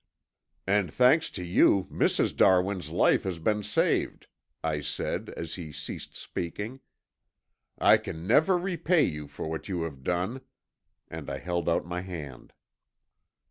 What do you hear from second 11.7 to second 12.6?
my hand.